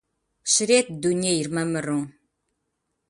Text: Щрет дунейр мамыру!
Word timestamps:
Щрет 0.51 0.87
дунейр 1.01 1.47
мамыру! 1.55 2.01